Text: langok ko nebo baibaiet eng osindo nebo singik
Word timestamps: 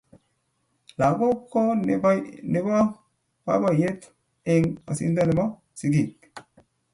langok 0.99 1.37
ko 1.51 1.61
nebo 2.53 2.81
baibaiet 3.47 3.99
eng 4.51 4.65
osindo 4.89 5.21
nebo 5.25 5.45
singik 5.79 6.17